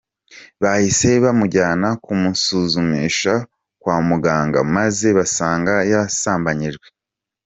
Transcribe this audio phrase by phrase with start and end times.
[0.61, 3.33] Bahise bamujyana kumusuzumisha
[3.81, 6.87] kwa muganga maze basanga yasambanyijwe.